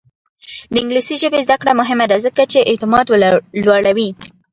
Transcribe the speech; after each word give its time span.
د 0.73 0.75
انګلیسي 0.83 1.15
ژبې 1.21 1.39
زده 1.47 1.55
کړه 1.61 1.71
مهمه 1.81 2.05
ده 2.11 2.17
ځکه 2.25 2.41
چې 2.51 2.59
اعتماد 2.69 3.05
لوړوي. 3.65 4.09